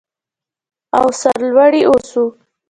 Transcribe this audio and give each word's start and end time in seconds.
او 0.97 1.05
سرلوړي 1.21 1.81
اوسو. 1.91 2.23